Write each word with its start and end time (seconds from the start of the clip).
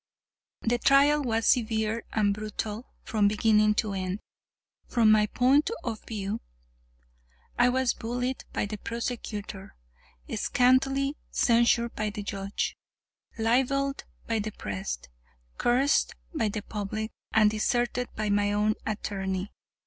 The 0.63 0.79
trial 0.79 1.21
was 1.21 1.45
severe 1.45 2.05
and 2.11 2.33
brutal 2.33 2.87
from 3.03 3.27
beginning 3.27 3.75
to 3.75 3.93
end, 3.93 4.19
from 4.87 5.11
my 5.11 5.27
point 5.27 5.69
of 5.83 6.03
view. 6.07 6.41
I 7.59 7.69
was 7.69 7.93
bullied 7.93 8.43
by 8.51 8.65
the 8.65 8.79
prosecutor, 8.79 9.75
scathingly 10.35 11.17
censured 11.29 11.93
by 11.93 12.09
the 12.09 12.23
judge, 12.23 12.75
libeled 13.37 14.03
by 14.25 14.39
the 14.39 14.53
press, 14.53 14.97
cursed 15.59 16.15
by 16.33 16.49
the 16.49 16.63
public, 16.63 17.11
and 17.31 17.51
deserted 17.51 18.07
by 18.15 18.31
my 18.31 18.51
own 18.53 18.73
attorney. 18.87 19.51